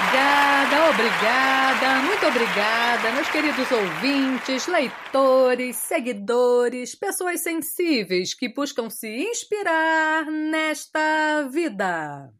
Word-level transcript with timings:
Obrigada, 0.00 0.90
obrigada, 0.90 2.02
muito 2.02 2.26
obrigada, 2.26 3.12
meus 3.12 3.28
queridos 3.28 3.70
ouvintes, 3.70 4.66
leitores, 4.66 5.76
seguidores, 5.76 6.94
pessoas 6.94 7.42
sensíveis 7.42 8.32
que 8.32 8.48
buscam 8.48 8.88
se 8.88 9.08
inspirar 9.08 10.24
nesta 10.24 11.46
vida. 11.52 12.32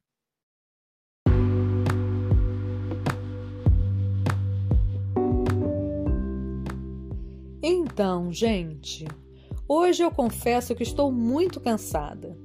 Então, 7.62 8.32
gente, 8.32 9.06
hoje 9.68 10.02
eu 10.02 10.10
confesso 10.10 10.74
que 10.74 10.82
estou 10.82 11.12
muito 11.12 11.60
cansada. 11.60 12.36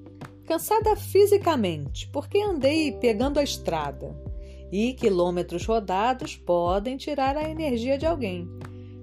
Cansada 0.46 0.96
fisicamente, 0.98 2.08
porque 2.12 2.40
andei 2.40 2.92
pegando 3.00 3.40
a 3.40 3.44
estrada. 3.44 4.25
E 4.72 4.94
quilômetros 4.94 5.66
rodados 5.66 6.36
podem 6.36 6.98
tirar 6.98 7.38
a 7.38 7.50
energia 7.50 7.98
de 7.98 8.06
alguém. 8.06 8.48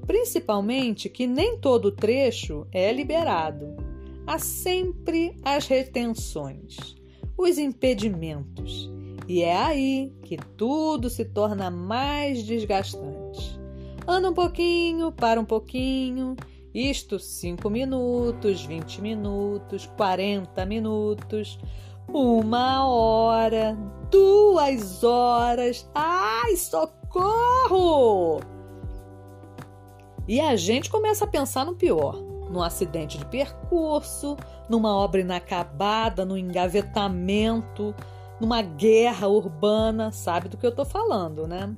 Principalmente 0.07 1.09
que 1.09 1.27
nem 1.27 1.59
todo 1.59 1.93
trecho 1.93 2.67
é 2.73 2.93
liberado. 2.93 3.77
Há 4.27 4.39
sempre 4.39 5.37
as 5.43 5.67
retenções, 5.67 6.97
os 7.37 7.59
impedimentos. 7.59 8.91
E 9.29 9.43
é 9.43 9.57
aí 9.57 10.13
que 10.23 10.37
tudo 10.57 11.09
se 11.09 11.25
torna 11.25 11.71
mais 11.71 12.43
desgastante. 12.43 13.59
Anda 14.07 14.31
um 14.31 14.35
pouquinho, 14.35 15.13
para 15.13 15.41
um 15.41 15.45
pouquinho 15.45 16.37
isto 16.75 17.19
5 17.19 17.69
minutos, 17.69 18.65
20 18.65 19.03
minutos, 19.03 19.85
40 19.95 20.65
minutos, 20.65 21.59
uma 22.09 22.87
hora, 22.87 23.77
duas 24.13 25.03
horas. 25.03 25.91
Ai, 25.95 26.55
socorro! 26.57 28.41
E 30.29 30.41
a 30.41 30.55
gente 30.55 30.89
começa 30.89 31.25
a 31.25 31.29
pensar 31.29 31.65
no 31.65 31.75
pior: 31.75 32.15
num 32.51 32.63
acidente 32.63 33.19
de 33.19 33.27
percurso, 33.27 34.37
numa 34.69 34.95
obra 34.95 35.23
inacabada, 35.23 36.25
no 36.25 36.39
engavetamento, 36.39 37.93
numa 38.39 38.63
guerra 38.63 39.27
urbana. 39.27 40.13
Sabe 40.13 40.49
do 40.49 40.57
que 40.57 40.67
eu 40.67 40.71
estou 40.71 40.85
falando, 40.85 41.49
né? 41.49 41.75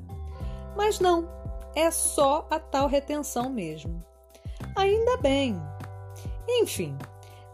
Mas 0.77 0.99
não, 0.99 1.29
é 1.75 1.91
só 1.91 2.47
a 2.51 2.59
tal 2.59 2.89
retenção 2.89 3.49
mesmo. 3.49 4.05
Ainda 4.77 5.17
bem. 5.19 5.57
Enfim, 6.49 6.99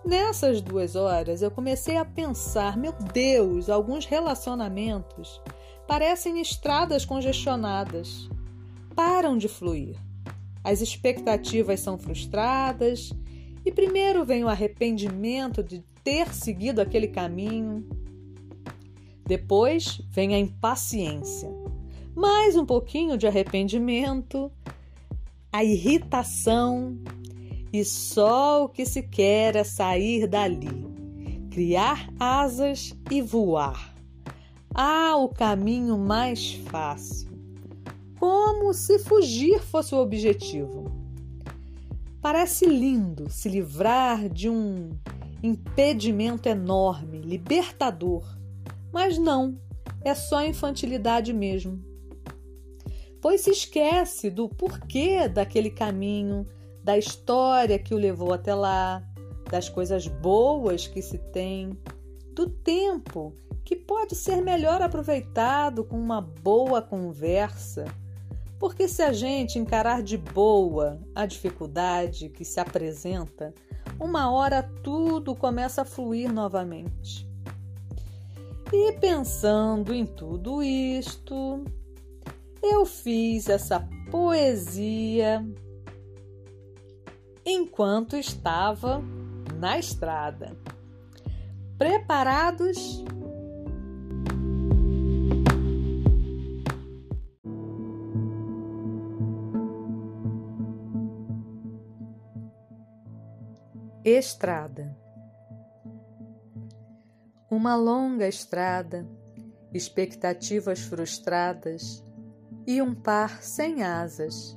nessas 0.05 0.61
duas 0.61 0.97
horas 0.97 1.43
eu 1.43 1.51
comecei 1.51 1.97
a 1.97 2.05
pensar: 2.05 2.77
meu 2.77 2.93
Deus, 2.93 3.69
alguns 3.69 4.07
relacionamentos 4.07 5.41
parecem 5.87 6.41
estradas 6.41 7.05
congestionadas, 7.05 8.29
param 8.95 9.37
de 9.37 9.49
fluir. 9.49 9.97
As 10.63 10.81
expectativas 10.81 11.81
são 11.81 11.99
frustradas 11.99 13.11
e 13.65 13.73
primeiro 13.73 14.25
vem 14.25 14.45
o 14.45 14.49
arrependimento 14.49 15.63
de 15.63 15.83
ter 16.05 16.33
seguido 16.33 16.81
aquele 16.81 17.09
caminho. 17.09 17.89
Depois 19.27 20.01
vem 20.11 20.35
a 20.35 20.39
impaciência, 20.39 21.49
mais 22.15 22.57
um 22.57 22.67
pouquinho 22.67 23.17
de 23.17 23.27
arrependimento 23.27 24.51
a 25.53 25.65
irritação 25.65 26.97
e 27.73 27.85
só 27.85 28.65
o 28.65 28.69
que 28.69 28.85
se 28.85 29.03
quer 29.03 29.57
é 29.57 29.65
sair 29.65 30.27
dali, 30.27 30.87
criar 31.51 32.09
asas 32.19 32.95
e 33.11 33.23
voar. 33.23 33.95
Ah, 34.75 35.17
o 35.17 35.29
caminho 35.29 35.99
mais 35.99 36.53
fácil. 36.53 37.31
Como 38.19 38.73
se 38.73 38.99
fugir 38.99 39.61
fosse 39.61 39.95
o 39.95 39.99
objetivo. 39.99 40.85
Parece 42.21 42.67
lindo 42.67 43.31
se 43.31 43.49
livrar 43.49 44.29
de 44.29 44.49
um 44.49 44.91
impedimento 45.43 46.49
enorme, 46.49 47.21
libertador, 47.21 48.25
mas 48.93 49.17
não, 49.17 49.59
é 50.05 50.15
só 50.15 50.45
infantilidade 50.45 51.33
mesmo 51.33 51.91
pois 53.21 53.43
se 53.43 53.51
esquece 53.51 54.31
do 54.31 54.49
porquê 54.49 55.29
daquele 55.29 55.71
caminho, 55.71 56.47
da 56.83 56.97
história 56.97 57.79
que 57.79 57.95
o 57.95 57.99
levou 57.99 58.33
até 58.33 58.55
lá, 58.55 59.03
das 59.51 59.69
coisas 59.69 60.07
boas 60.07 60.87
que 60.87 61.03
se 61.03 61.19
tem, 61.19 61.77
do 62.35 62.49
tempo 62.49 63.35
que 63.65 63.77
pode 63.77 64.15
ser 64.15 64.41
melhor 64.41 64.81
aproveitado 64.81 65.85
com 65.85 65.99
uma 65.99 66.21
boa 66.21 66.81
conversa. 66.81 67.85
Porque 68.59 68.89
se 68.89 69.03
a 69.03 69.13
gente 69.13 69.59
encarar 69.59 70.03
de 70.03 70.17
boa 70.17 71.01
a 71.15 71.25
dificuldade 71.27 72.29
que 72.29 72.45
se 72.45 72.61
apresenta, 72.61 73.55
uma 73.99 74.31
hora 74.31 74.63
tudo 74.83 75.35
começa 75.35 75.83
a 75.83 75.85
fluir 75.85 76.33
novamente. 76.33 77.29
E 78.73 78.93
pensando 78.95 79.93
em 79.93 80.07
tudo 80.07 80.63
isto, 80.63 81.65
eu 82.63 82.87
fiz 82.87 83.49
essa 83.49 83.89
poesia 84.11 85.45
enquanto 87.51 88.17
estava 88.17 89.03
na 89.59 89.79
estrada. 89.79 90.57
Preparados? 91.77 93.05
Estrada. 104.05 104.97
Uma 107.51 107.77
longa 107.77 108.27
estrada, 108.29 109.07
expectativas 109.73 110.81
frustradas, 110.81 112.03
e 112.67 112.81
um 112.81 112.95
par 112.95 113.43
sem 113.43 113.83
asas, 113.83 114.57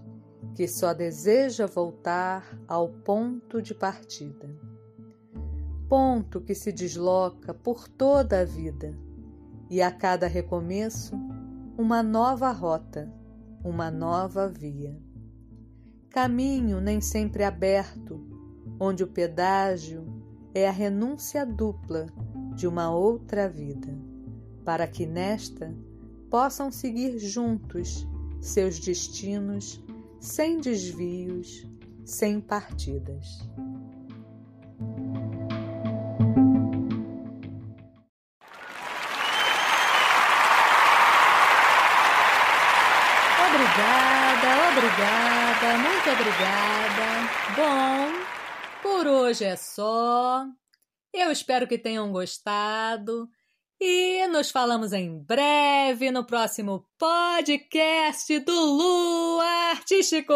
que 0.55 0.67
só 0.67 0.93
deseja 0.93 1.65
voltar 1.65 2.57
ao 2.67 2.89
ponto 2.89 3.61
de 3.61 3.73
partida. 3.73 4.49
Ponto 5.89 6.41
que 6.41 6.53
se 6.53 6.71
desloca 6.71 7.53
por 7.53 7.87
toda 7.87 8.41
a 8.41 8.45
vida, 8.45 8.95
e 9.69 9.81
a 9.81 9.91
cada 9.91 10.27
recomeço, 10.27 11.15
uma 11.77 12.03
nova 12.03 12.51
rota, 12.51 13.11
uma 13.63 13.89
nova 13.89 14.47
via. 14.47 14.95
Caminho 16.09 16.79
nem 16.79 17.01
sempre 17.01 17.43
aberto, 17.43 18.23
onde 18.79 19.03
o 19.03 19.07
pedágio 19.07 20.05
é 20.53 20.67
a 20.67 20.71
renúncia 20.71 21.43
dupla 21.43 22.05
de 22.55 22.67
uma 22.67 22.91
outra 22.91 23.49
vida, 23.49 23.97
para 24.63 24.85
que 24.85 25.07
nesta 25.07 25.73
possam 26.29 26.71
seguir 26.71 27.17
juntos 27.17 28.07
seus 28.39 28.79
destinos 28.79 29.82
sem 30.23 30.61
desvios, 30.61 31.67
sem 32.05 32.39
partidas. 32.39 33.41
Obrigada, 43.45 44.47
obrigada, 44.71 45.77
muito 45.77 46.09
obrigada. 46.09 47.03
Bom, 47.57 48.81
por 48.81 49.05
hoje 49.05 49.43
é 49.43 49.57
só. 49.57 50.45
Eu 51.13 51.31
espero 51.33 51.67
que 51.67 51.77
tenham 51.77 52.09
gostado. 52.13 53.29
E 53.85 54.25
nos 54.29 54.49
falamos 54.49 54.93
em 54.93 55.19
breve 55.19 56.09
no 56.09 56.23
próximo 56.23 56.85
podcast 56.97 58.39
do 58.39 58.53
Lu 58.53 59.41
Artístico. 59.71 60.33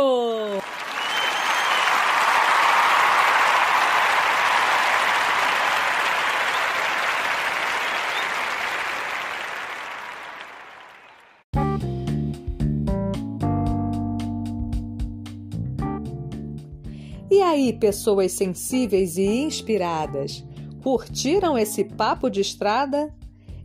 E 17.31 17.41
aí, 17.41 17.71
pessoas 17.71 18.33
sensíveis 18.33 19.17
e 19.17 19.23
inspiradas, 19.23 20.43
curtiram 20.83 21.57
esse 21.57 21.85
papo 21.85 22.29
de 22.29 22.41
estrada? 22.41 23.16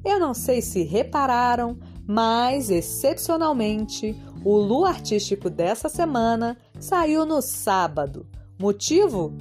Eu 0.04 0.18
não 0.18 0.34
sei 0.34 0.60
se 0.60 0.82
repararam, 0.82 1.78
mas 2.06 2.70
excepcionalmente 2.70 4.16
o 4.44 4.56
Lu 4.56 4.84
Artístico 4.84 5.48
dessa 5.48 5.88
semana 5.88 6.56
saiu 6.80 7.24
no 7.24 7.40
sábado. 7.40 8.26
Motivo? 8.58 9.32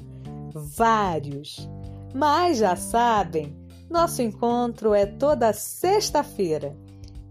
Vários. 0.53 1.67
Mas 2.13 2.57
já 2.57 2.75
sabem, 2.75 3.55
nosso 3.89 4.21
encontro 4.21 4.93
é 4.93 5.05
toda 5.05 5.53
sexta-feira. 5.53 6.75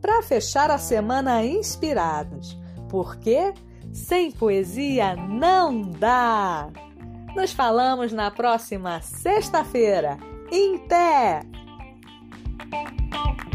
para 0.00 0.22
fechar 0.22 0.70
a 0.70 0.78
semana 0.78 1.44
inspirados, 1.44 2.58
porque 2.88 3.52
sem 3.92 4.30
poesia 4.32 5.14
não 5.14 5.82
dá! 5.82 6.70
Nos 7.36 7.52
falamos 7.52 8.10
na 8.10 8.30
próxima 8.30 9.00
sexta-feira. 9.02 10.16
Em 10.50 10.78
pé! 10.88 11.42
Thank 12.70 13.44
you. 13.44 13.49